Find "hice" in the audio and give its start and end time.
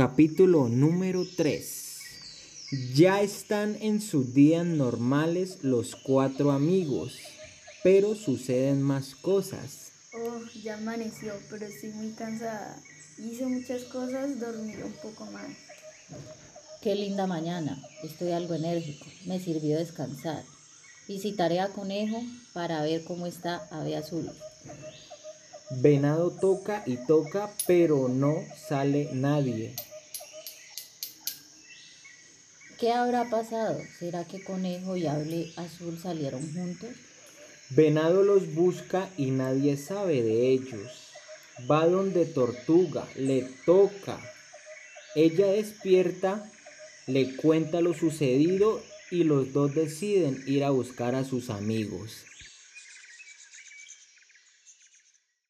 13.18-13.44